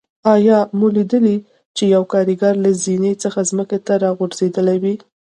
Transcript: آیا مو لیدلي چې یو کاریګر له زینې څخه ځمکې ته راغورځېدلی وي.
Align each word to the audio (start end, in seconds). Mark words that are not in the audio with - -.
آیا 0.35 0.57
مو 0.77 0.87
لیدلي 0.95 1.37
چې 1.75 1.83
یو 1.95 2.03
کاریګر 2.13 2.53
له 2.63 2.71
زینې 2.83 3.13
څخه 3.23 3.39
ځمکې 3.49 3.77
ته 3.85 3.93
راغورځېدلی 4.03 4.77
وي. 4.83 4.95